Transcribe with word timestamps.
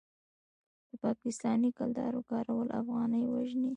د 0.89 0.91
پاکستانۍ 1.03 1.69
کلدارو 1.77 2.21
کارول 2.31 2.67
افغانۍ 2.81 3.23
وژني. 3.27 3.69